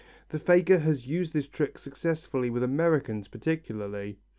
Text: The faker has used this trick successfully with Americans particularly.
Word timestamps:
The 0.29 0.39
faker 0.39 0.79
has 0.79 1.05
used 1.05 1.31
this 1.31 1.47
trick 1.47 1.77
successfully 1.77 2.49
with 2.49 2.63
Americans 2.63 3.27
particularly. 3.27 4.17